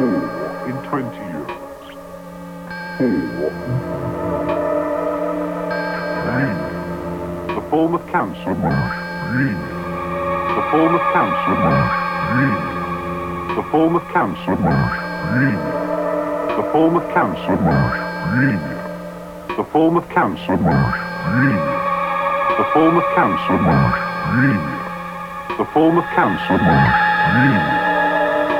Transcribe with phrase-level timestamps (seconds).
[0.00, 0.16] Four
[0.66, 1.50] in 20 years.
[2.96, 3.52] Four.
[6.24, 6.58] Green.
[7.54, 8.54] The form of cancer.
[8.54, 9.60] Green.
[10.56, 11.54] The form of cancer.
[12.32, 12.60] Green.
[13.56, 14.56] The form of cancer.
[14.56, 15.60] Green.
[16.56, 17.56] The form of cancer.
[18.32, 18.62] Green.
[19.58, 20.56] The form of cancer.
[20.56, 21.60] Green.
[22.56, 23.56] The form of cancer.
[24.32, 24.64] Green.
[25.58, 26.56] The form of cancer.
[26.56, 27.79] Green.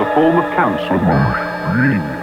[0.01, 0.97] The form of council.
[0.97, 2.01] Three.
[2.01, 2.21] Oh,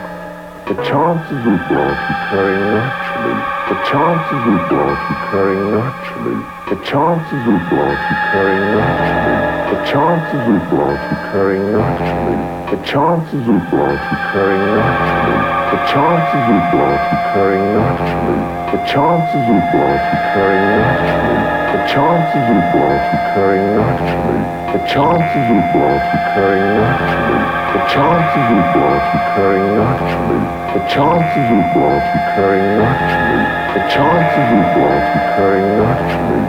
[0.66, 3.38] the chances of blood occurring naturally.
[3.70, 6.42] The chances of blood occurring naturally.
[6.74, 9.46] The chances of blood occurring naturally.
[9.70, 12.38] The chances of blood occurring naturally.
[12.74, 15.27] The chances of blood occurring naturally.
[15.68, 18.40] The chances of blood occurring naturally.
[18.72, 21.44] The chances of blood occurring naturally.
[21.76, 24.48] The chances of blood occurring naturally.
[24.72, 27.44] The chances of blood occurring naturally.
[27.76, 30.40] The chances of blood occurring naturally.
[30.72, 33.44] The chances of blood occurring naturally.
[33.76, 36.48] The chances of blood occurring naturally.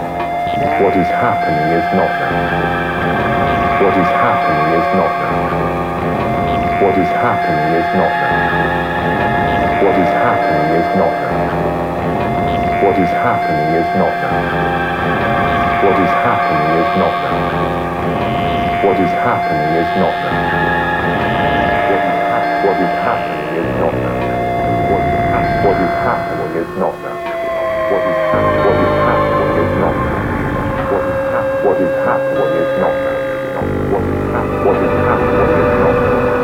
[0.79, 2.79] What is happening is not natural.
[3.83, 5.79] What is happening is not natural.
[6.79, 8.78] What is happening is not natural.
[9.09, 11.73] What is happening is not natural.
[12.85, 14.89] What is happening is not natural.
[15.85, 17.89] What is happening is not natural.
[18.85, 20.89] What is happening is not natural.
[22.59, 24.45] What is happening is not natural.
[24.91, 27.49] What is hap- what is happening is not natural.
[27.89, 28.21] What is
[28.83, 30.43] is happening is not natural.
[30.89, 33.63] What is is happening is not natural.
[33.89, 34.21] What is
[34.85, 36.38] is happening is not natural.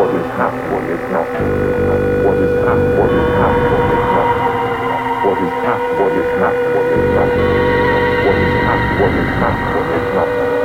[0.00, 2.24] What is hap- what is happening is not natural.
[2.24, 5.04] What is hap- what is happening is not natural.
[5.28, 8.24] What is hap- what is happening is not natural.
[8.24, 10.56] What is hap- what is happening is not natural.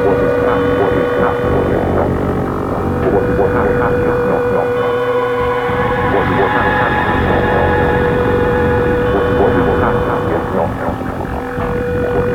[0.00, 2.40] What is hap- what is happening is not natural.
[3.04, 4.96] What is what happening is not natural.
[6.08, 8.00] What is what happening is not natural.
[9.12, 11.20] What is what is what happening is not natural.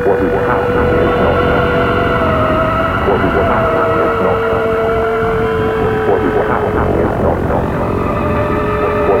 [0.06, 1.90] What is what happening is not natural.
[3.10, 3.85] What is what happening is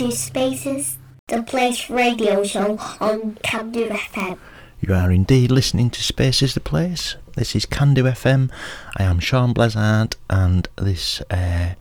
[0.00, 4.38] to Space Is, the Place radio show on Camden FM.
[4.80, 7.16] You are indeed listening to Space Is the Place.
[7.36, 8.50] This is Camden FM.
[8.96, 11.74] I am Sean Blazard, and this uh,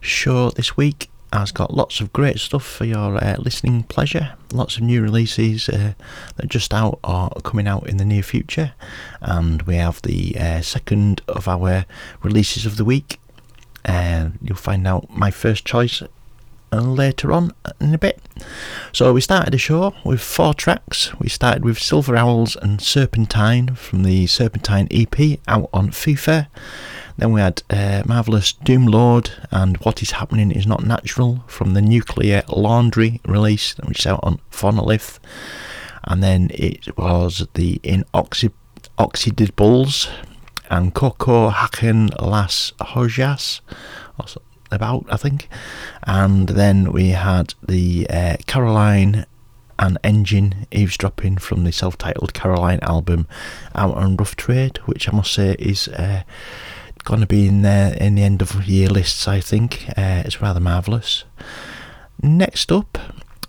[0.00, 4.32] show this week has got lots of great stuff for your uh, listening pleasure.
[4.50, 5.92] Lots of new releases uh,
[6.36, 8.72] that are just out or coming out in the near future.
[9.20, 11.84] And we have the uh, second of our
[12.22, 13.20] releases of the week.
[13.84, 16.02] Uh, you'll find out my first choice
[16.72, 18.20] uh, later on in a bit.
[18.92, 21.12] So we started the show with four tracks.
[21.18, 26.48] We started with Silver Owls and Serpentine from the Serpentine EP out on FIFA.
[27.16, 31.82] Then we had uh, Marvellous Doomlode and What Is Happening Is Not Natural from the
[31.82, 35.18] Nuclear Laundry release, which is out on Fonolith.
[36.04, 38.52] And then it was the In Oxy-
[38.98, 40.08] Oxidables
[40.70, 43.60] and Como Hacen Las Hojas,
[44.70, 45.48] about, I think.
[46.04, 49.26] And then we had the uh, Caroline
[49.78, 53.26] and Engine eavesdropping from the self titled Caroline album
[53.74, 55.88] out on Rough Trade, which I must say is.
[55.88, 56.22] Uh,
[57.04, 59.88] Going to be in there in the end of year lists, I think.
[59.96, 61.24] Uh, it's rather marvellous.
[62.20, 62.98] Next up,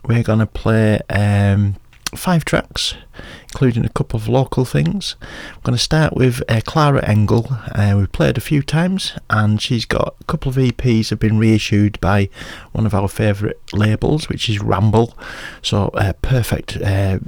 [0.06, 1.76] we're going to play um,
[2.16, 2.96] five tracks,
[3.44, 5.16] including a couple of local things.
[5.22, 7.48] I'm going to start with uh, Clara Engel.
[7.50, 11.38] Uh, we've played a few times, and she's got a couple of EPs have been
[11.38, 12.30] reissued by
[12.72, 15.18] one of our favourite labels, which is Ramble.
[15.62, 17.20] So, uh, perfect uh,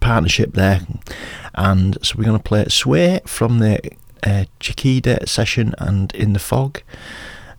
[0.00, 0.80] partnership there.
[1.54, 3.80] And so, we're going to play Sway from the
[4.22, 6.82] uh, Cicada session and In the Fog.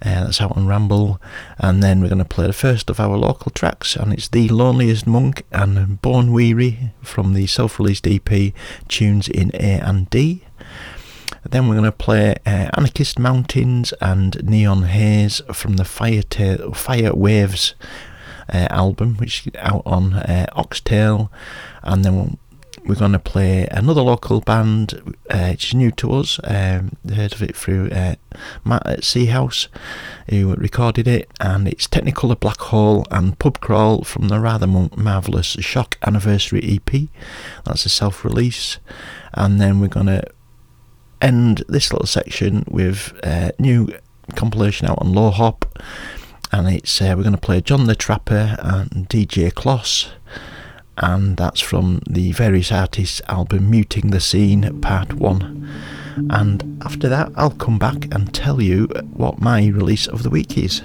[0.01, 1.19] Uh, that's out on Ramble,
[1.57, 4.47] and then we're going to play the first of our local tracks, and it's The
[4.47, 8.53] Loneliest Monk and Bone-Weary from the self released EP
[8.87, 10.45] Tunes in A and D.
[11.49, 16.71] Then we're going to play uh, Anarchist Mountains and Neon Haze from the Fire, Ta-
[16.71, 17.75] Fire Waves
[18.53, 21.31] uh, album, which is out on uh, Oxtail,
[21.83, 22.39] and then we'll
[22.89, 26.39] we're going to play another local band, uh, which is new to us.
[26.43, 28.15] Um, heard of it through uh,
[28.65, 29.67] Matt at Sea House,
[30.27, 35.55] who recorded it, and it's Technicolour Black Hole and Pub Crawl from the rather marvellous
[35.59, 37.09] Shock Anniversary EP.
[37.63, 38.79] That's a self release.
[39.35, 40.23] And then we're going to
[41.21, 43.89] end this little section with a new
[44.35, 45.79] compilation out on Low Hop.
[46.51, 50.09] And it's uh, we're going to play John Tha Trapper and DJ Klos
[50.99, 56.27] and that's from the various artists album Muting Tha Scene Part 1.
[56.29, 60.57] And after that, I'll come back and tell you what my release of the week
[60.57, 60.81] is.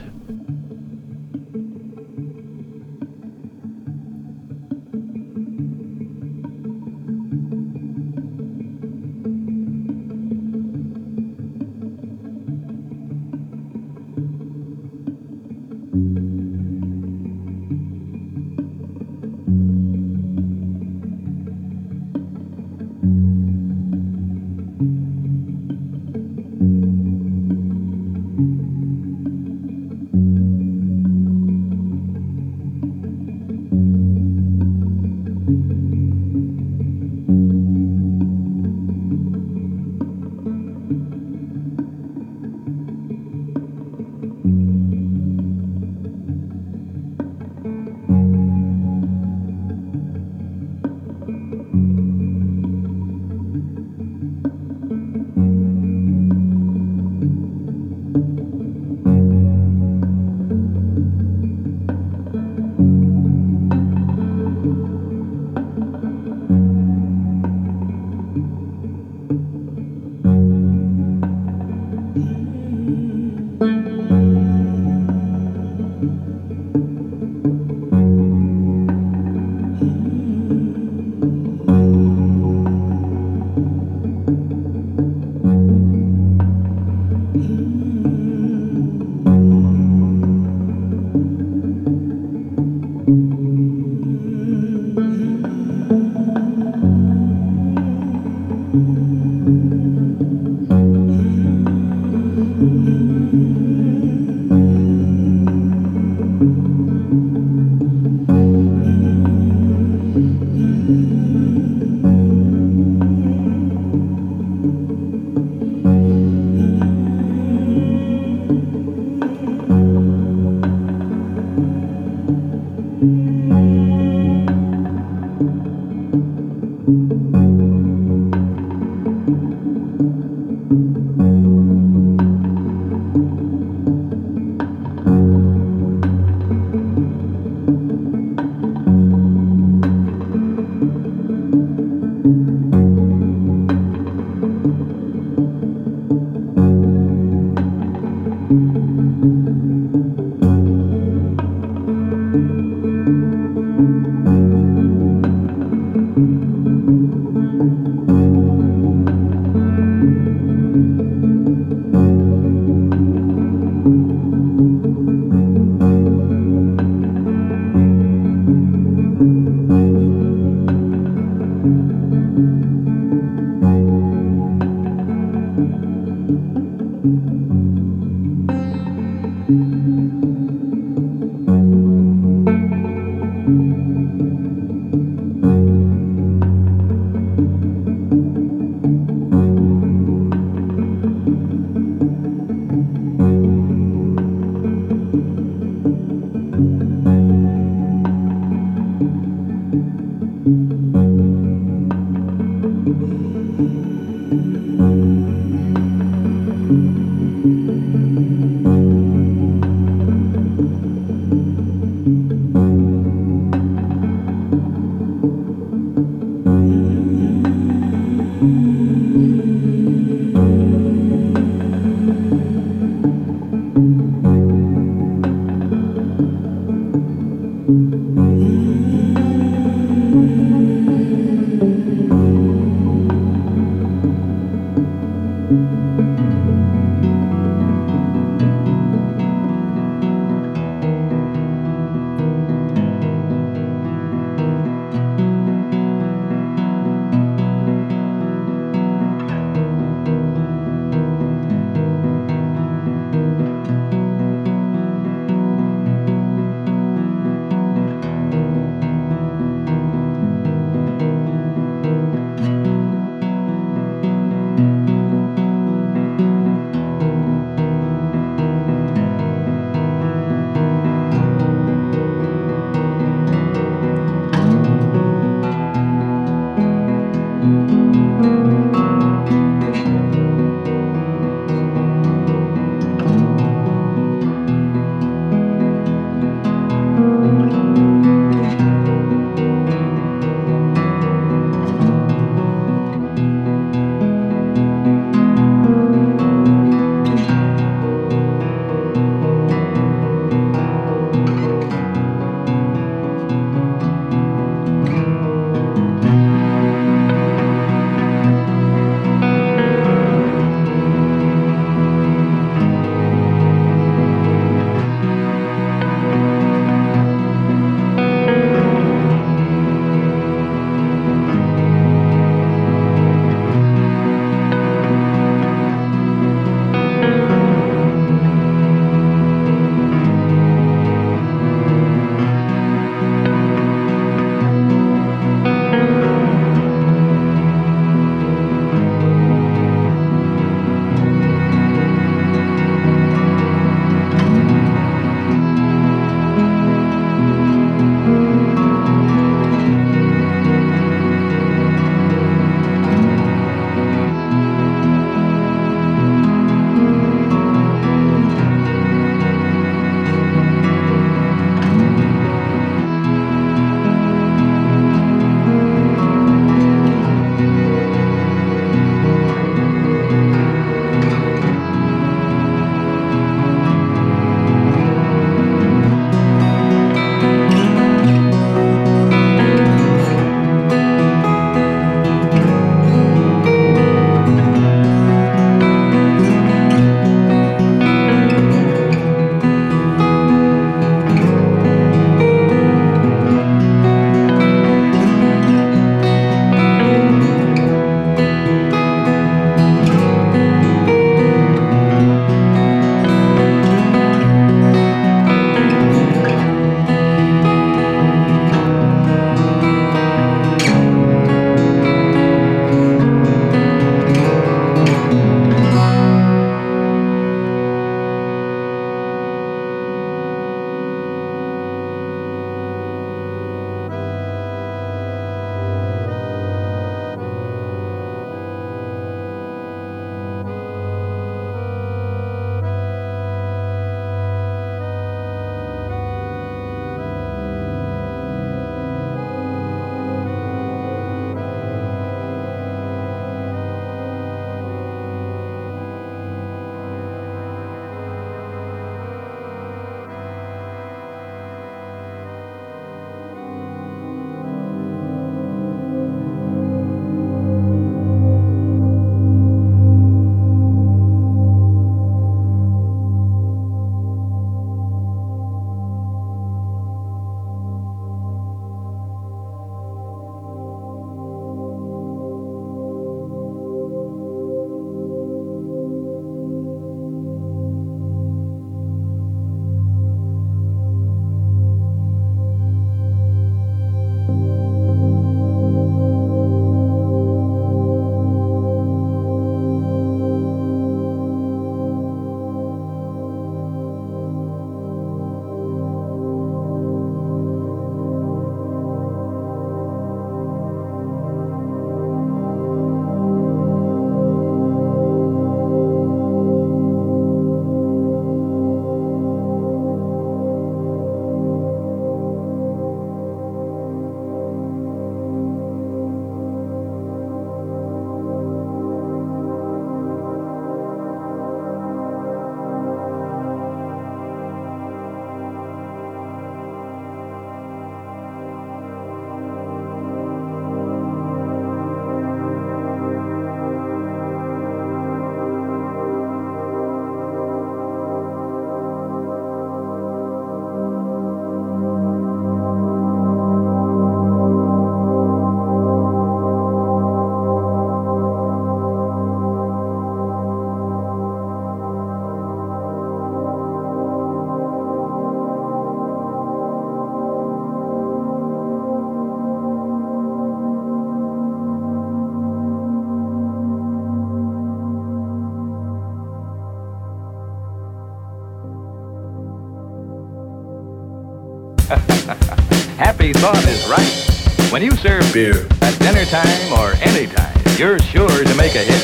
[573.25, 574.71] Happy thought is right.
[574.71, 578.85] When you serve beer at dinner time or any time, you're sure to make a
[578.85, 579.01] hit.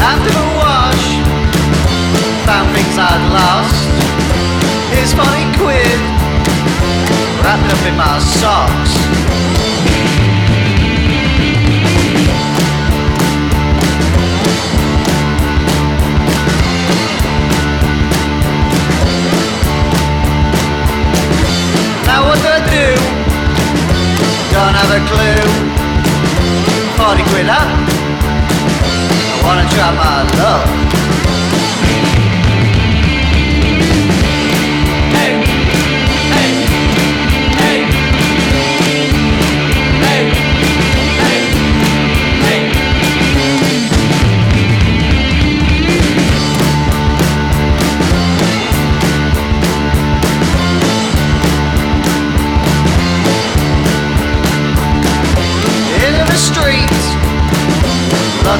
[0.00, 1.06] After the wash,
[2.48, 3.84] found things I'd lost.
[4.96, 6.00] Here's funny quid,
[7.44, 9.19] wrapped up in my socks.
[24.80, 25.44] Don't have a clue.
[26.96, 27.68] Forty quid up.
[29.36, 30.99] I wanna try my luck.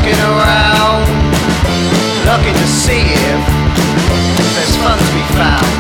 [0.01, 1.05] looking around,
[2.25, 5.80] looking to see if there's fun to be found.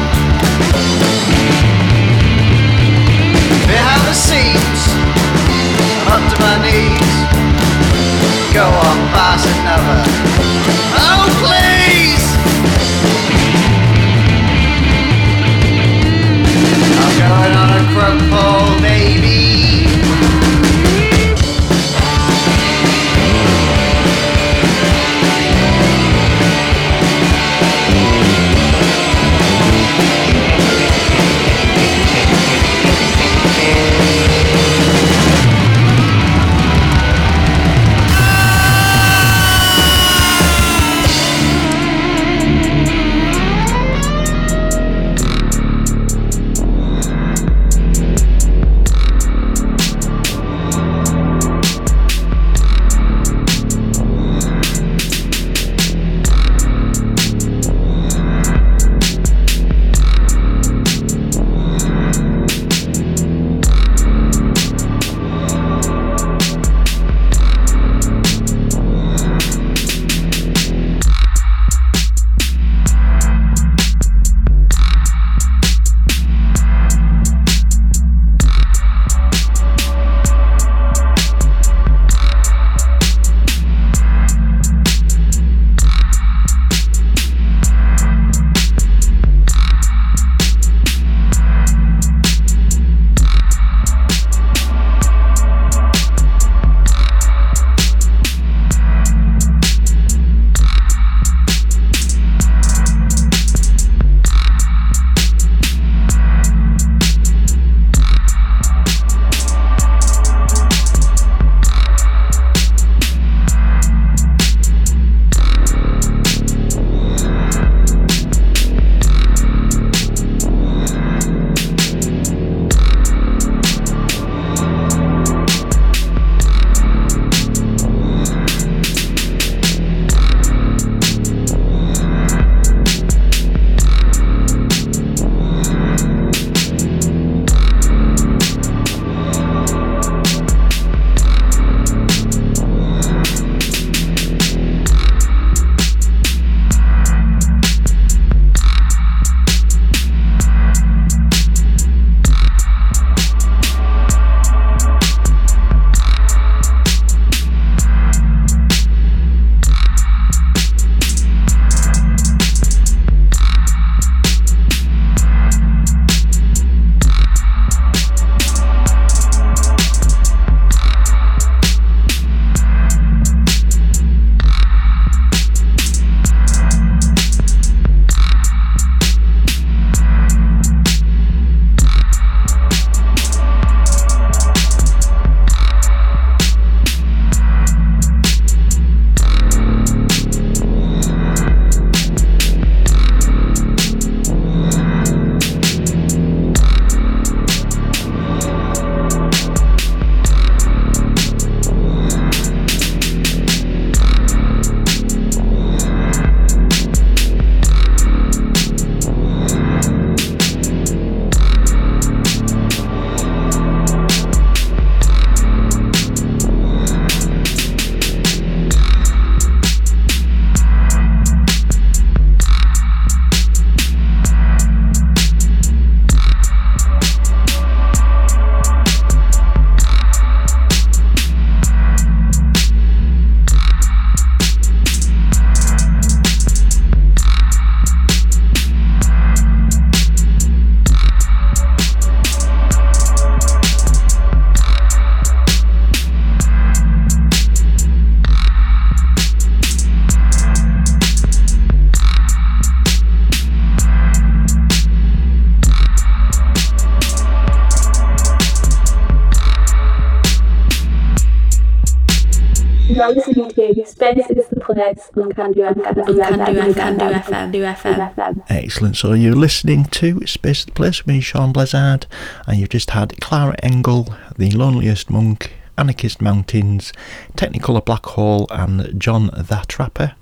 [264.00, 266.74] Space is the Place on Camden FM.
[266.74, 268.14] Camden FM.
[268.14, 268.42] FM.
[268.48, 268.96] Excellent.
[268.96, 272.06] So you're listening to Space is the Place with me, Sean Blizzard,
[272.46, 274.08] and you've just had Clara Engel,
[274.38, 276.94] Thee Loneliest Monk, Anarchist Mountains,
[277.36, 280.14] Technicolour Black Hole, and John Tha Trapper.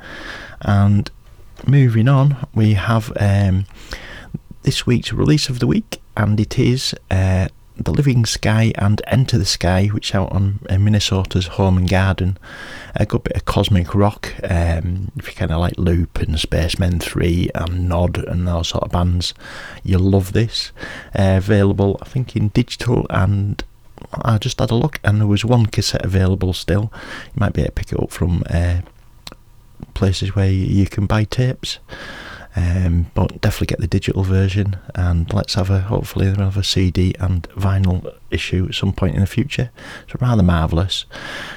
[0.62, 1.08] And
[1.64, 3.66] moving on, we have um,
[4.64, 7.46] this week's release of the week, and it is uh,
[7.78, 12.36] The Living Sky and Enter the Sky, which out on uh, Minnesota's Home and Garden.
[12.96, 16.98] A good bit of cosmic rock, um, if you kind of like Loop and Spacemen
[16.98, 19.32] 3 and Nod and those sort of bands,
[19.84, 20.72] you'll love this.
[21.16, 23.62] Uh, available, I think, in digital and
[24.12, 26.92] I just had a look and there was one cassette available still.
[27.26, 28.80] You might be able to pick it up from uh,
[29.94, 31.78] places where you can buy tapes.
[32.58, 36.64] Um, but definitely get the digital version and let's have a hopefully they'll have a
[36.64, 39.70] CD and vinyl issue at some point in the future.
[40.02, 41.06] It's rather marvellous.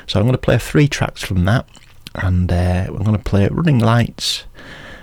[0.05, 1.67] So I'm going to play three tracks from that
[2.13, 4.43] and uh, I'm going to play Running Lights,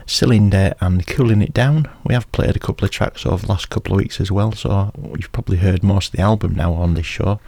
[0.07, 1.88] Cylinder and Cooling It Down.
[2.05, 4.53] We have played a couple of tracks over the last couple of weeks as well,
[4.53, 7.40] so you've probably heard most of the album now on this show.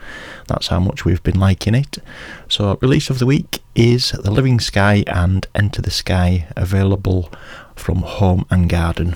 [0.47, 1.99] That's how much we've been liking it.
[2.49, 7.31] So, release of the week is The Living Sky and Enter the Sky, available
[7.81, 9.15] from Home and Garden.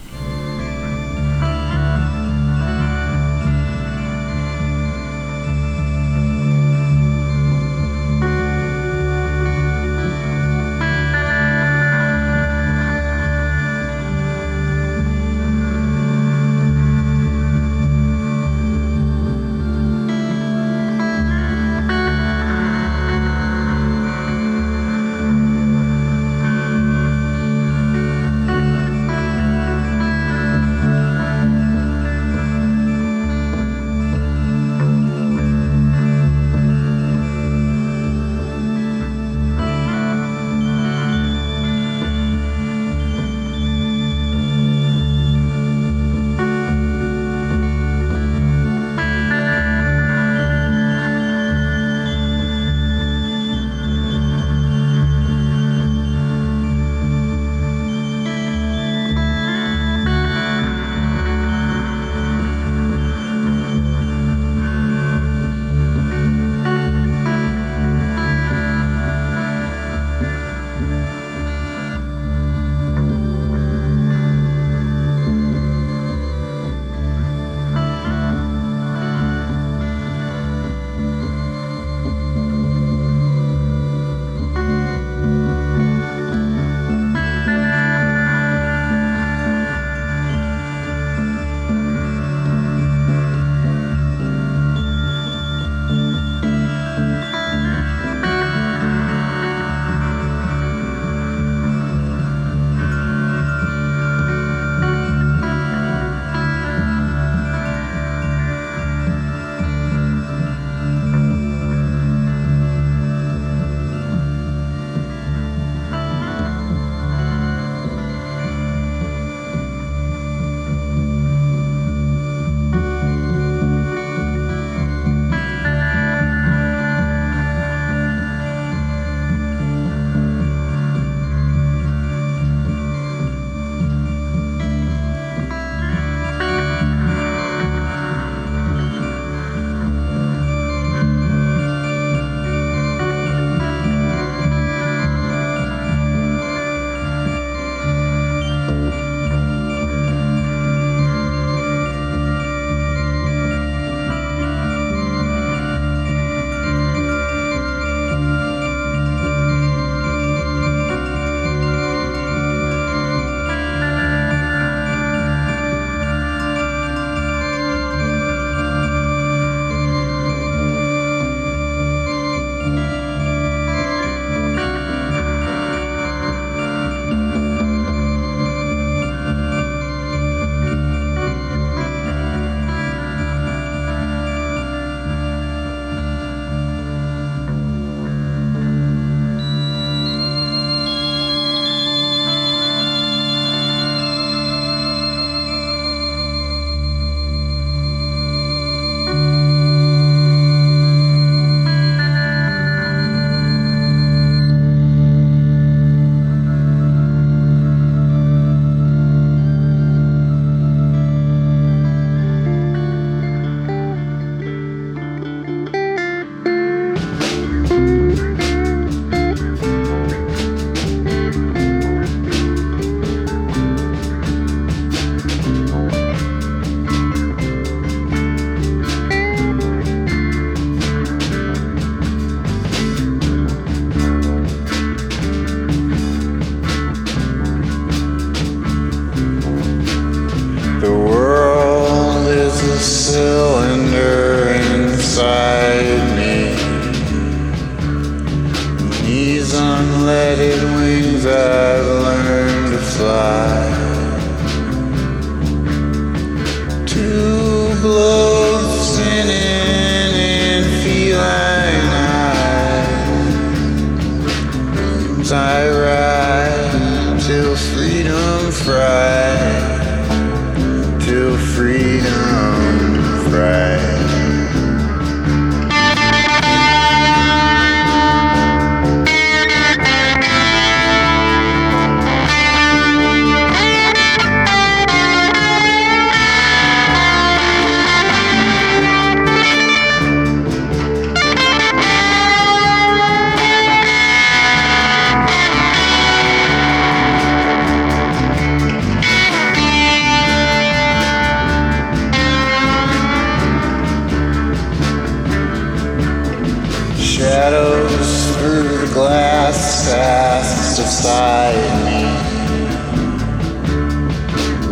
[310.78, 311.56] Beside
[311.86, 312.04] me.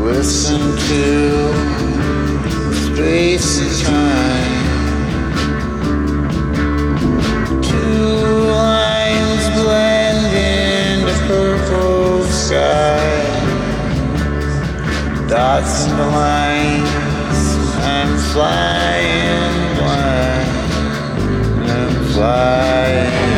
[0.03, 1.05] Listen to
[2.73, 4.63] space and time.
[7.63, 8.15] Two
[8.51, 12.99] lines blend into purple sky.
[15.29, 17.43] Dots and lines.
[17.95, 20.49] I'm flying blind.
[21.71, 23.32] I'm flying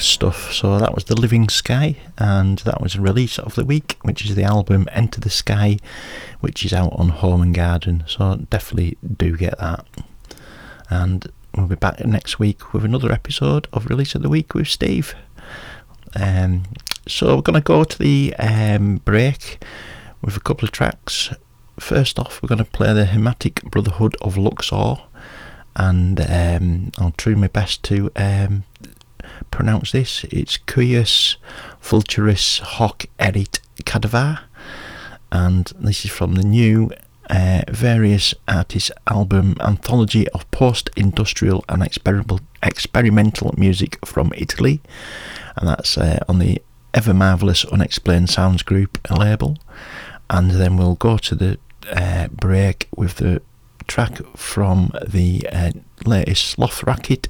[0.00, 0.52] stuff.
[0.52, 4.24] So that was The Living Sky, and that was a release of the week, which
[4.24, 5.78] is the album Enter the Sky,
[6.40, 8.04] which is out on Home and Garden.
[8.06, 9.84] So definitely do get that.
[10.88, 14.68] And we'll be back next week with another episode of Release of the Week with
[14.68, 15.14] Steve.
[16.14, 16.64] Um,
[17.06, 19.62] so we're going to go to the um, break
[20.22, 21.30] with a couple of tracks.
[21.78, 24.96] First off, we're going to play the Hermetic Brotherhood of Luxor,
[25.76, 28.64] and um, I'll try my best to um,
[29.50, 30.24] pronounce this.
[30.24, 31.36] It's Cuius
[31.82, 34.40] Vulturis Hoc Erit Cadaver,
[35.32, 36.90] and this is from the new
[37.28, 44.80] uh, various artists album anthology of post-industrial and experimental experimental music from Italy,
[45.56, 46.60] and that's uh, on the
[46.92, 49.58] ever marvelous Unexplained Sounds Group label.
[50.28, 51.58] And then we'll go to the
[51.90, 53.42] uh, break with the
[53.86, 55.72] track from the uh,
[56.04, 57.28] latest Sloth Racket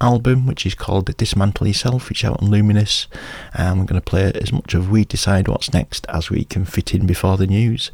[0.00, 3.06] album, which is called Dismantle Yourself, which out on Luminous.
[3.54, 6.64] And we're going to play as much of We Decide What's Next as we can
[6.64, 7.90] fit in before the news.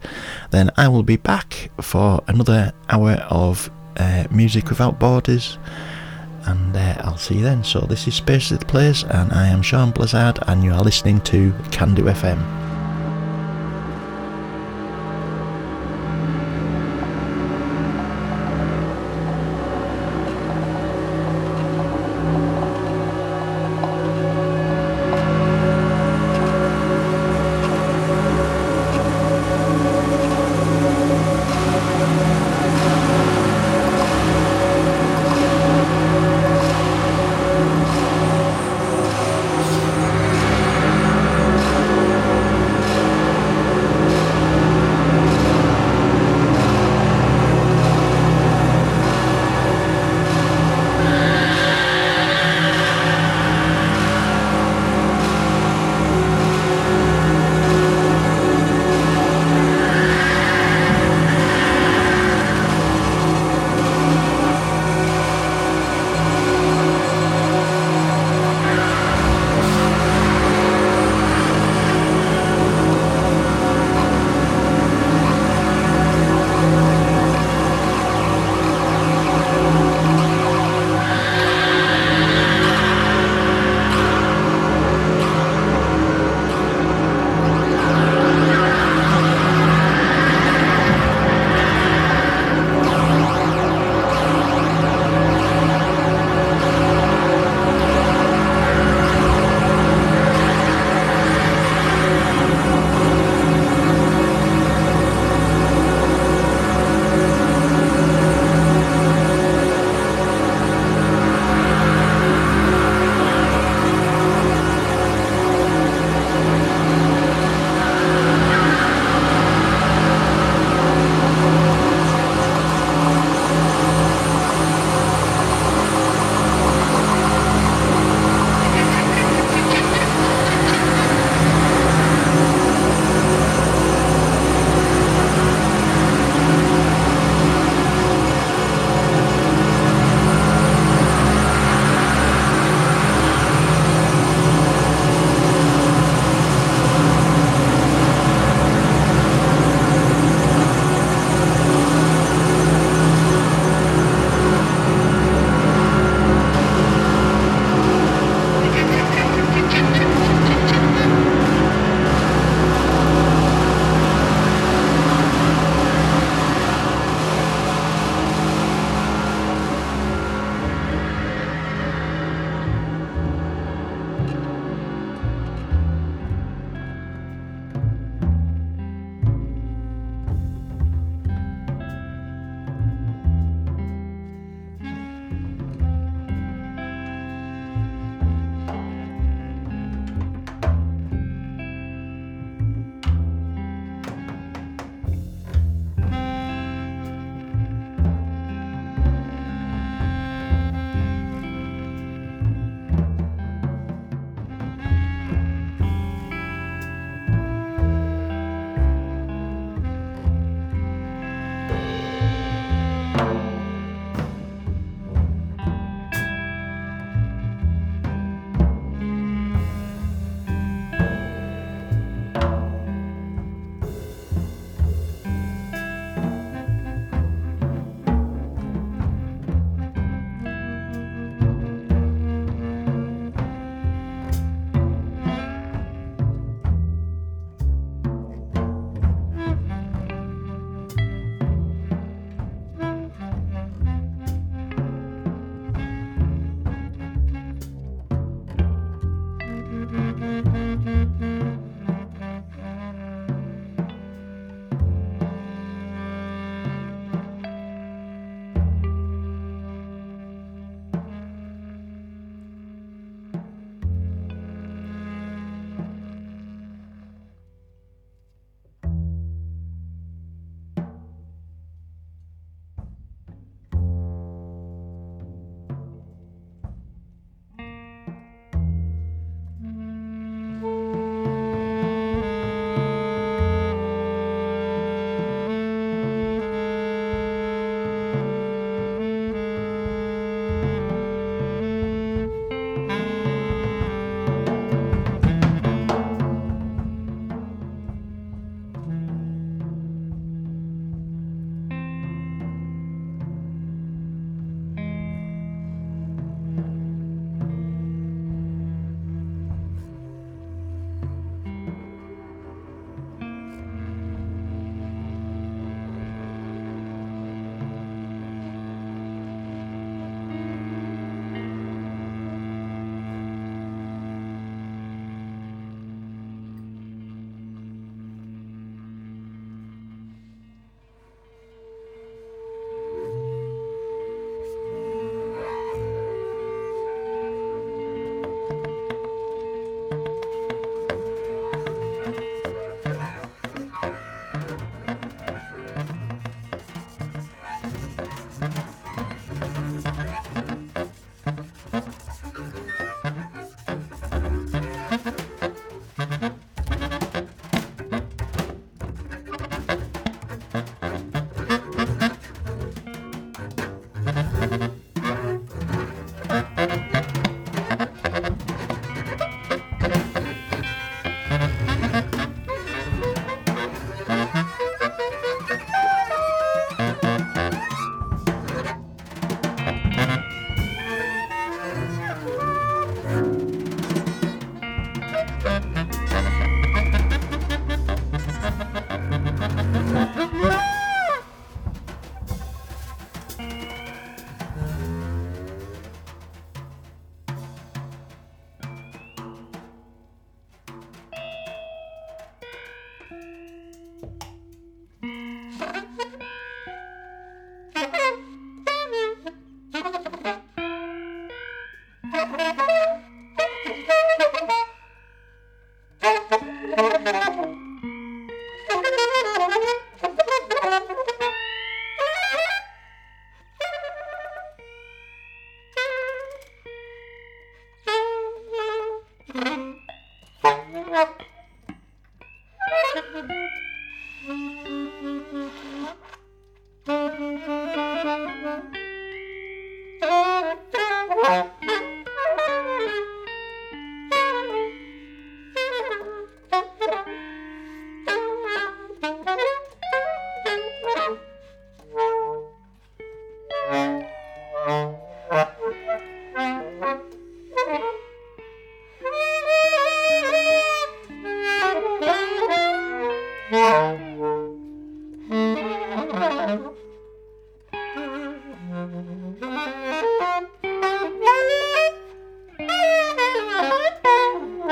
[0.51, 5.59] Then I will be back for another hour of uh, Music Without Borders.
[6.47, 7.65] And uh, I'll see you then.
[7.65, 10.83] So, this is Space is the Place, and I am Sean Blizzard, and you are
[10.83, 12.64] listening to Camden FM.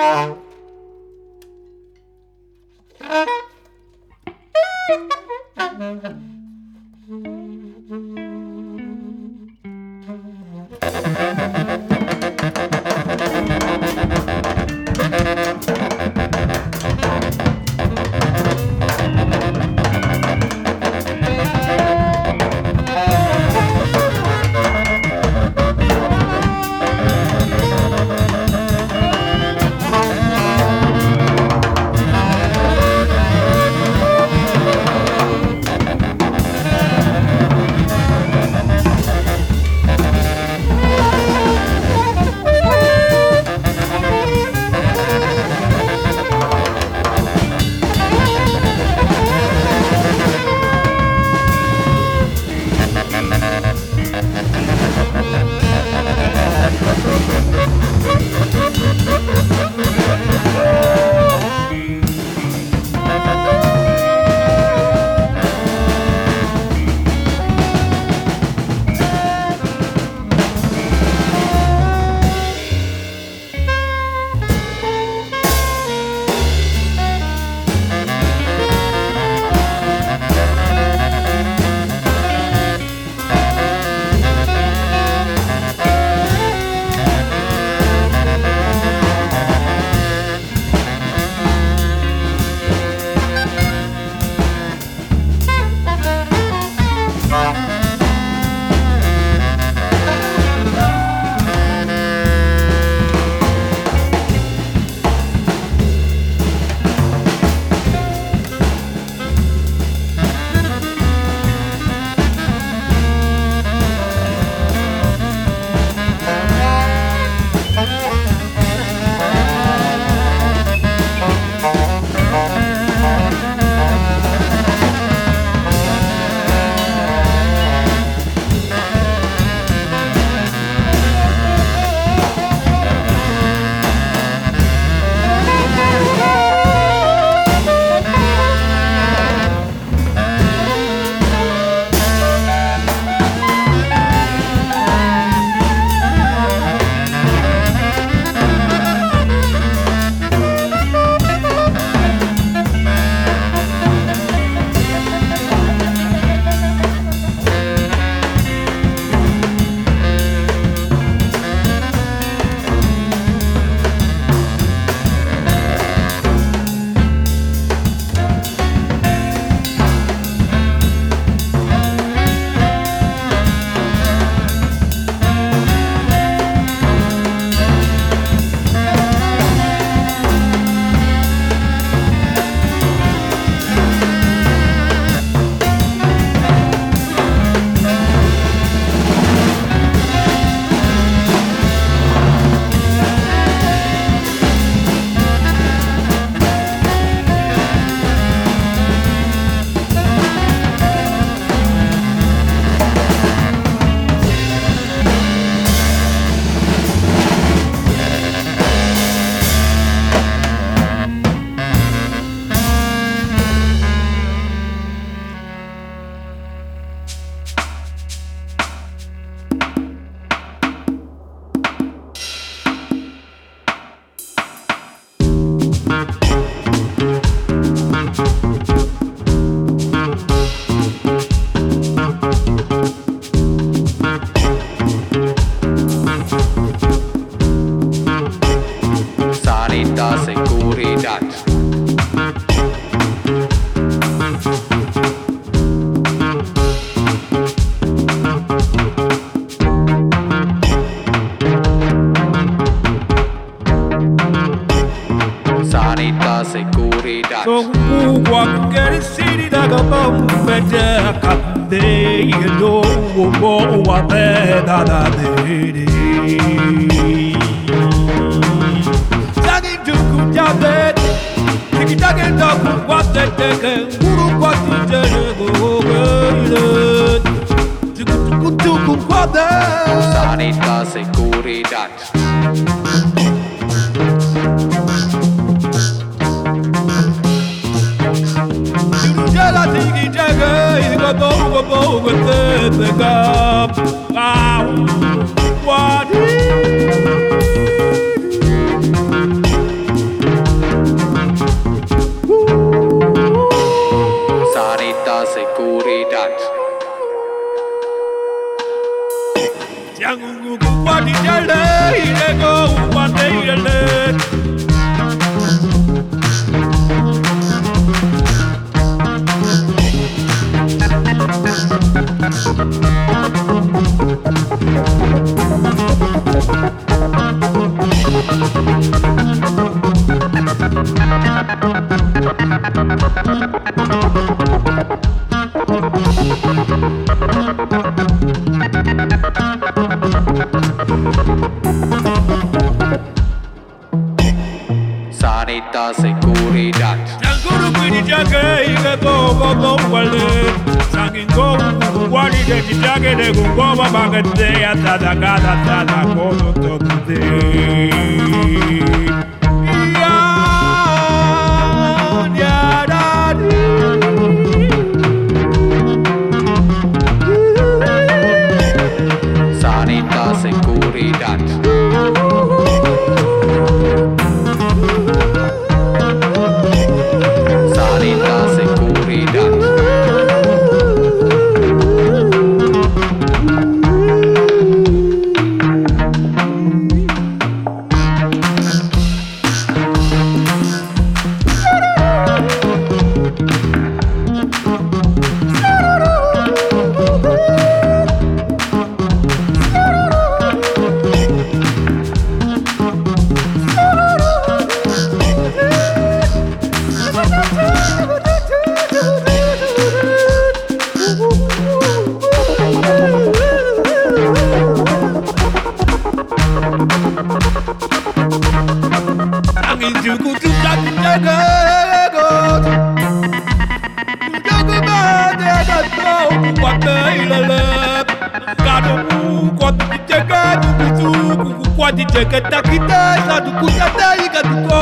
[0.03, 0.42] Bye.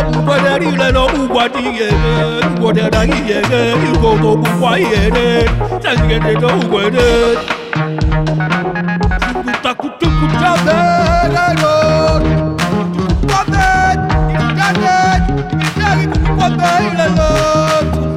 [0.09, 1.90] Ukwada rile no ukwadi yege
[2.57, 5.44] Ukwada da yege Uko to kukwa yede
[5.82, 7.36] Tange de to ukwede
[9.44, 12.57] Kuta kutu kuta vele yon
[13.20, 17.07] Kuta vele Kuta vele Kuta vele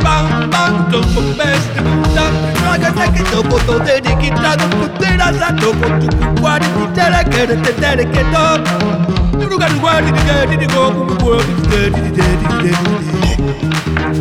[0.04, 2.26] Bang bang Topo best Kuta
[2.66, 8.44] Raga teke topo to de digitado Kutera sa topo Tukukwari Kutere kere tetere keto
[9.06, 9.23] Kuta
[9.64, 10.04] go.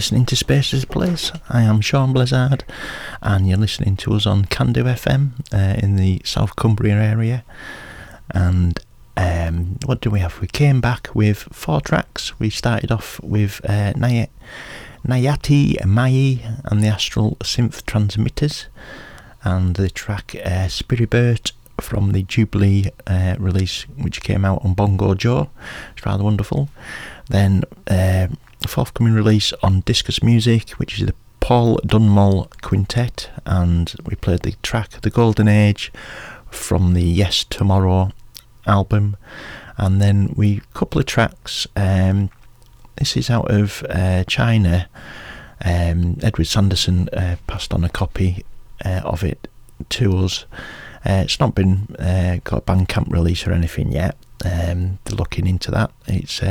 [0.00, 1.30] listening to Space Is Place.
[1.50, 2.64] I am Sean Blizzard,
[3.20, 7.44] and you're listening to us on Camden FM uh, in the South Cumbria area.
[8.30, 8.80] And
[9.18, 10.40] um, what do we have?
[10.40, 12.40] We came back with four tracks.
[12.40, 14.28] We started off with uh, Naya-
[15.06, 18.68] Nayati Mai and the Astral Synth Transmitters,
[19.44, 25.12] and the track uh, Spiribert from the Jubilee uh, release, which came out on Bongo
[25.12, 25.50] Joe.
[25.94, 26.70] It's rather wonderful.
[27.28, 28.28] Then, uh,
[28.68, 34.54] forthcoming release on Discus Music, which is the Paul Dunmall Quintet, and we played the
[34.62, 35.90] track The Golden Age
[36.50, 38.12] from the Yes Tomorrow
[38.66, 39.16] album.
[39.76, 41.66] And then we couple of tracks.
[41.74, 42.30] Um,
[42.96, 44.88] this is out of uh, China.
[45.64, 48.44] Um, Edward Sanderson uh, passed on a copy
[48.84, 49.48] uh, of it
[49.88, 50.44] to us.
[51.04, 54.16] Uh, it's not been uh, got a Bandcamp release or anything yet.
[54.44, 55.92] Um, they're looking into that.
[56.06, 56.42] It's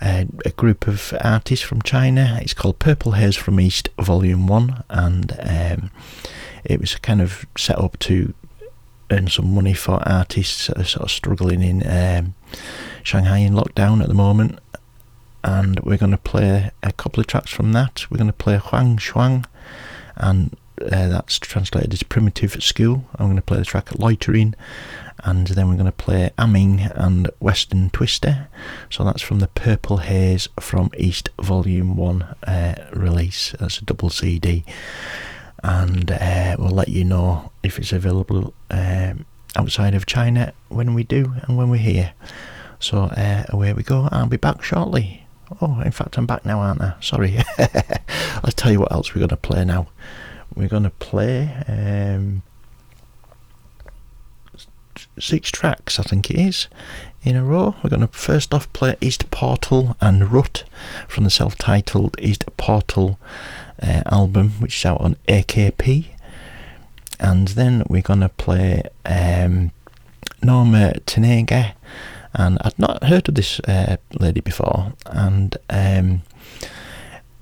[0.00, 2.38] uh, a, group of artists from China.
[2.40, 5.90] It's called Purple Haze from East, Volume One, and um,
[6.64, 8.34] it was kind of set up to
[9.10, 12.34] earn some money for artists that are sort of struggling in um,
[13.02, 14.58] Shanghai in lockdown at the moment.
[15.42, 18.04] And we're going to play a couple of tracks from that.
[18.10, 19.46] We're going to play Huang Shuang,
[20.16, 23.06] and uh, that's translated as Primitive School.
[23.16, 24.54] I'm going to play the track Loitering,
[25.24, 28.48] and then we're going to play Amming and Western Twister.
[28.88, 33.54] So that's from the Purple Haze from East Volume 1 uh, release.
[33.58, 34.64] That's a double CD.
[35.62, 39.26] And uh, we'll let you know if it's available um,
[39.56, 42.12] outside of China when we do and when we're here.
[42.78, 44.08] So uh, away we go.
[44.10, 45.26] I'll be back shortly.
[45.60, 46.94] Oh, in fact, I'm back now, aren't I?
[47.00, 47.38] Sorry.
[47.58, 49.88] I'll tell you what else we're going to play now.
[50.54, 52.42] We're going to play um,
[55.20, 56.68] six tracks, I think it is,
[57.22, 57.76] in a row.
[57.82, 60.64] We're going to first off play East Portal and Rut
[61.08, 63.18] from the self titled East Portal
[63.82, 66.06] uh, album, which is out on AKP.
[67.18, 69.72] And then we're going to play um,
[70.42, 71.74] Norma Tanega.
[72.32, 74.92] And I'd not heard of this uh, lady before.
[75.06, 76.22] And um,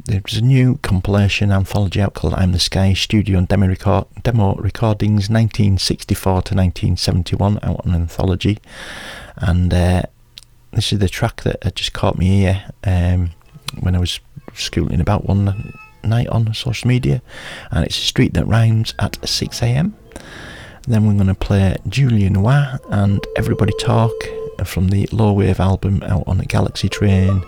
[0.09, 4.55] there's a new compilation anthology out called I'm the Sky Studio and Demo, record, demo
[4.55, 8.59] Recordings 1964 to 1971 out on anthology.
[9.37, 10.03] And uh,
[10.73, 13.33] this is the track that uh, just caught me ear um,
[13.81, 14.19] when I was
[14.55, 17.21] scooting about one night on social media.
[17.71, 19.93] And it's a street that rhymes at 6am.
[20.87, 24.15] Then we're going to play Julian Wah and Everybody Talk
[24.65, 27.45] from the Low Wave album out on Galaxy Train.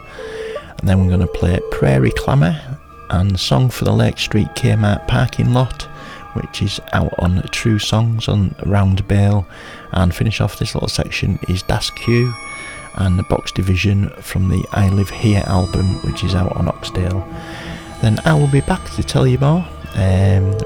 [0.80, 2.78] And then we're going to play Prairie Clamour
[3.10, 5.82] and Song for the Lake Street Kmart parking lot,
[6.32, 9.46] which is out on True Songs on Round Bale.
[9.92, 12.32] And finish off this little section is Das Q
[12.94, 17.28] and the Box Division from the I Live Here album, which is out on Oxtail.
[18.00, 19.68] Then I will be back to tell you more.
[19.94, 20.56] Um,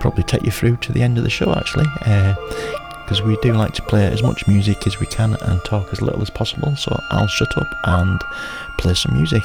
[0.00, 1.86] probably take you through to the end of the show actually.
[3.06, 6.02] Because we do like to play as much music as we can and talk as
[6.02, 8.20] little as possible, so I'll shut up and
[8.78, 9.44] play some music.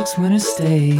[0.00, 0.92] folks wanna stay.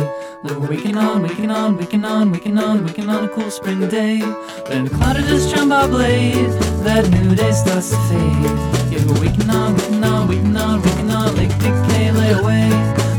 [0.42, 3.88] Like we're waking on, waking on, waking on, waking on, waking on a cool spring
[3.88, 4.20] day.
[4.20, 6.54] But in a cloud of this by blaze,
[6.84, 8.92] that new day starts to fade.
[8.92, 12.68] Yeah, we're waking on, waking on, waking on, waking on, like decay lay away.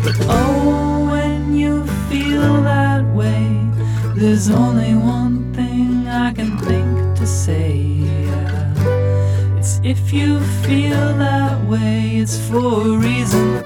[0.04, 3.42] But oh, when you feel that way,
[4.14, 7.74] there's only one thing I can think to say.
[7.74, 9.58] Yeah.
[9.58, 13.61] It's if you feel that way, it's for a reason.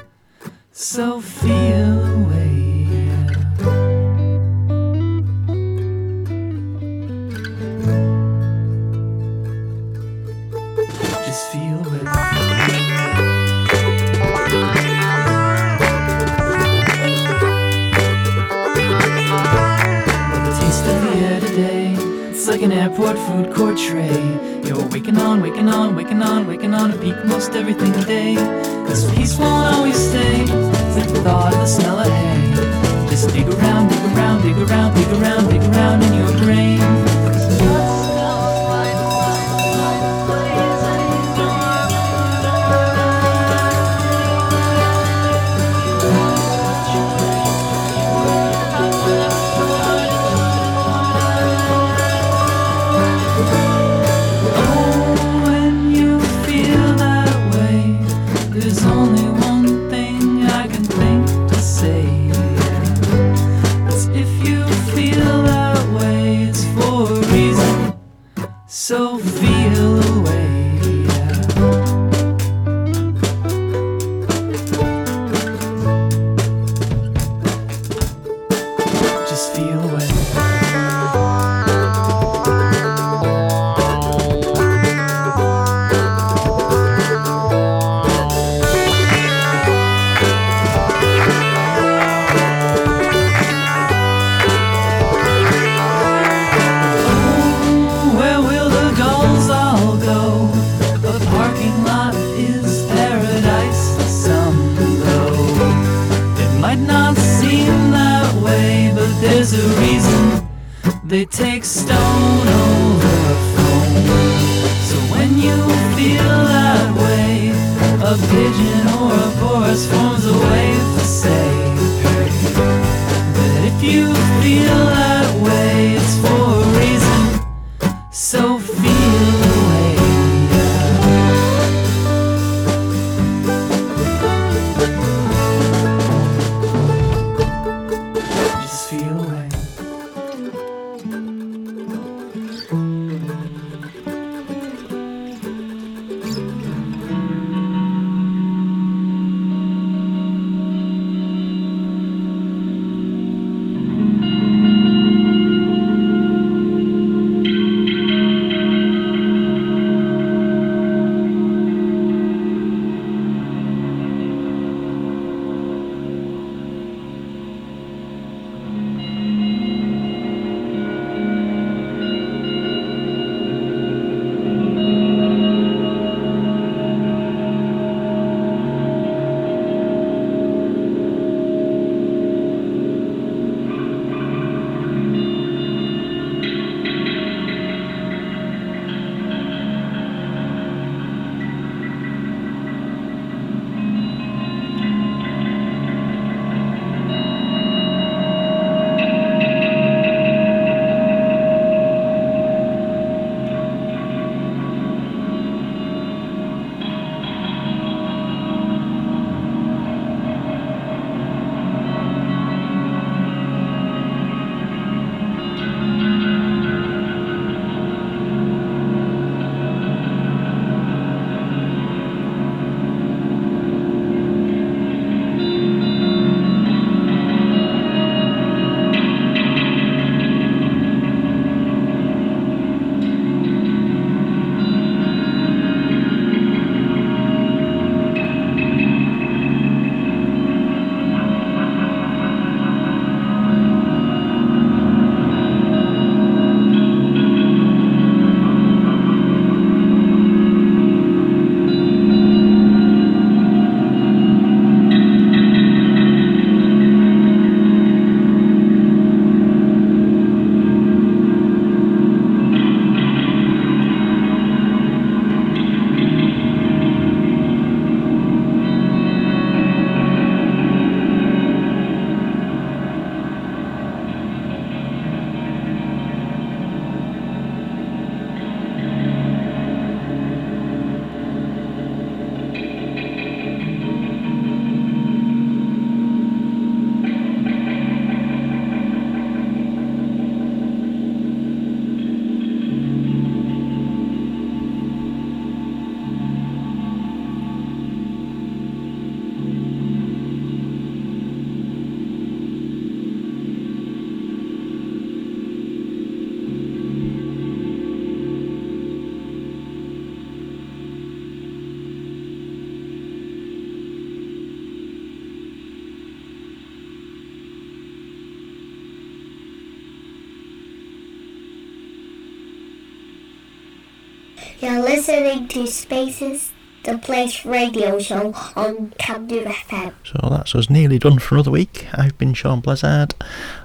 [324.65, 326.51] You're listening to Space Is,
[326.85, 329.93] the Place radio show on Camden FM.
[330.03, 331.85] So that's us nearly done for another week.
[331.93, 333.13] I've been Sean Blizzard.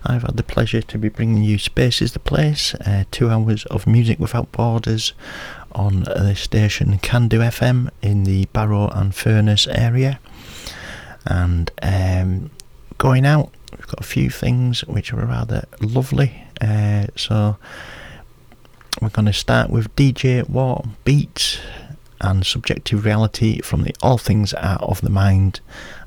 [0.04, 3.64] I've had the pleasure to be bringing you Space Is the Place, uh, two hours
[3.66, 5.14] of music without borders
[5.72, 10.20] on the station Cando FM in the Barrow and Furness area.
[11.24, 12.50] And um,
[12.98, 16.44] going out, we've got a few things which are rather lovely.
[16.60, 17.56] Uh, so
[19.00, 21.58] we're going to start with DJ War Beats
[22.20, 25.60] and Subjective Reality from the All Things Out of the Mind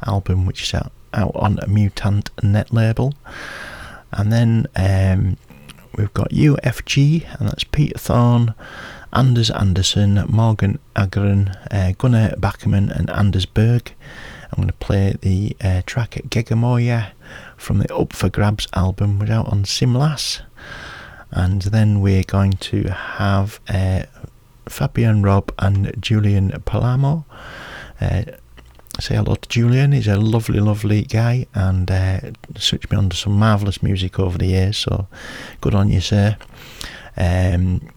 [0.06, 3.14] album, which is out, out on a Mutant Net label.
[4.12, 5.38] And then um,
[5.98, 8.54] we've got UFG, and that's Peter Thorne,
[9.12, 13.94] Anders Anderson, Morgan Agren, uh, Gunnar Backerman, and Anders Berg.
[14.52, 17.12] I'm going to play the uh, track Gegamoya
[17.58, 20.42] from the Up for Grabs album, which out on Simlas.
[21.36, 24.04] And then we're going to have uh,
[24.70, 27.26] Fabian Rob and Julian Palamo.
[28.00, 28.24] Uh,
[29.00, 29.94] say hello to Julian.
[29.94, 32.20] He's a lovely, lovely guy and uh,
[32.56, 34.78] switched me on to some marvellous music over the years.
[34.78, 35.08] So
[35.60, 36.38] good on you, sir.
[37.18, 37.90] Um,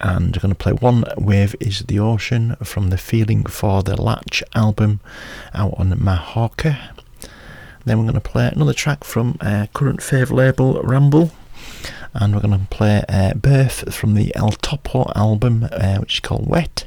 [0.00, 4.00] and we're going to play One Wave is the Ocean from the Feeling for the
[4.00, 4.98] Latch album
[5.54, 6.76] out on Mahorka.
[7.84, 11.30] Then we're going to play another track from uh, current fave label Ramble
[12.14, 16.20] and we're going to play uh, Birth from the El Topo album, uh, which is
[16.20, 16.86] called Wet.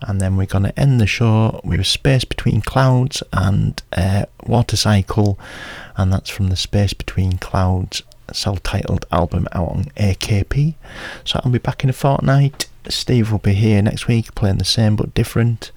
[0.00, 4.76] And then we're going to end the show with Space Between Clouds and uh, Water
[4.76, 5.38] Cycle,
[5.96, 8.02] and that's from the Space Between Clouds
[8.32, 10.74] self titled album out on AKP.
[11.24, 12.66] So I'll be back in a fortnight.
[12.88, 15.72] Steve will be here next week playing the same but different.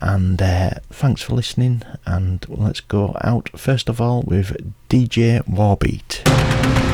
[0.00, 1.82] And uh, thanks for listening.
[2.06, 4.56] And let's go out first of all with
[4.88, 6.89] DJ Warbeat.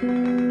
[0.00, 0.47] Música